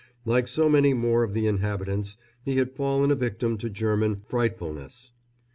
[0.25, 5.11] Like so many more of the inhabitants, he had fallen a victim to German "frightfulness."